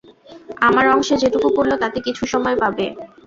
আমার 0.61 0.85
অংশে 0.93 1.15
যেটুকু 1.23 1.47
পড়ল 1.55 1.71
তাতে 1.83 1.99
কিছু 2.07 2.23
সময় 2.33 2.57
পাবে। 2.61 2.85